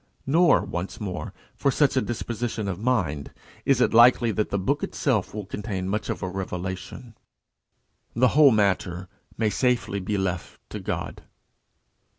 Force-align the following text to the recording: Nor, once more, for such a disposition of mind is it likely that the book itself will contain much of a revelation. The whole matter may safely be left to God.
Nor, 0.25 0.63
once 0.65 0.99
more, 0.99 1.31
for 1.55 1.69
such 1.69 1.95
a 1.95 2.01
disposition 2.01 2.67
of 2.67 2.79
mind 2.79 3.31
is 3.65 3.81
it 3.81 3.93
likely 3.93 4.31
that 4.31 4.49
the 4.49 4.57
book 4.57 4.81
itself 4.81 5.31
will 5.31 5.45
contain 5.45 5.87
much 5.87 6.09
of 6.09 6.23
a 6.23 6.27
revelation. 6.27 7.13
The 8.15 8.29
whole 8.29 8.49
matter 8.49 9.07
may 9.37 9.51
safely 9.51 9.99
be 9.99 10.17
left 10.17 10.59
to 10.71 10.79
God. 10.79 11.21